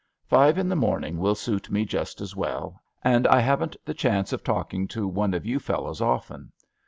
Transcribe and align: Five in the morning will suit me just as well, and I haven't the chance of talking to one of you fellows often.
Five 0.25 0.57
in 0.57 0.67
the 0.67 0.75
morning 0.75 1.19
will 1.19 1.35
suit 1.35 1.69
me 1.69 1.85
just 1.85 2.21
as 2.21 2.35
well, 2.35 2.81
and 3.03 3.27
I 3.27 3.39
haven't 3.39 3.77
the 3.85 3.93
chance 3.93 4.33
of 4.33 4.43
talking 4.43 4.87
to 4.87 5.07
one 5.07 5.35
of 5.35 5.45
you 5.45 5.59
fellows 5.59 6.01
often. 6.01 6.51